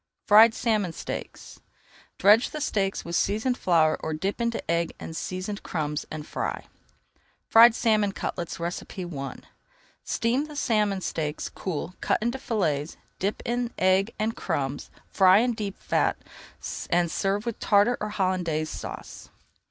[0.25, 1.59] FRIED SALMON STEAKS
[2.17, 6.65] Dredge the steaks with seasoned flour or dip into egg and seasoned crumbs and fry.
[7.49, 9.31] FRIED SALMON CUTLETS I
[10.03, 15.79] Steam salmon steaks, cool, cut into fillets, dip in egg and crumbs, fry in deep
[15.79, 16.17] fat,
[16.89, 19.29] and serve with Tartar or Hollandaise Sauce.